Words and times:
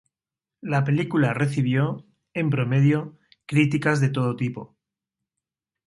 La 0.61 0.83
película 0.83 1.31
recibió, 1.35 2.07
en 2.33 2.49
promedio, 2.49 3.19
críticas 3.45 4.01
de 4.01 4.09
todo 4.09 4.35
tipo. 4.35 4.75